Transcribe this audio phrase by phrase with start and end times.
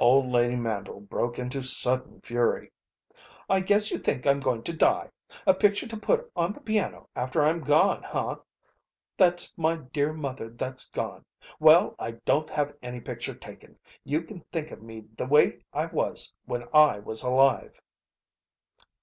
[0.00, 2.72] Old lady Mandle broke into sudden fury.
[3.50, 5.10] "I guess you think I'm going to die!
[5.46, 8.36] A picture to put on the piano after I'm gone, huh?
[9.18, 11.26] 'That's my dear mother that's gone.'
[11.60, 13.78] Well, I don't have any picture taken.
[14.04, 17.78] You can think of me the way I was when I was alive."